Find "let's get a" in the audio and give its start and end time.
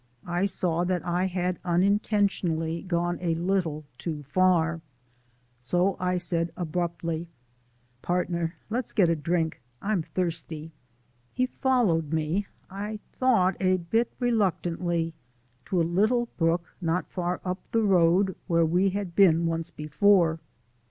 8.71-9.15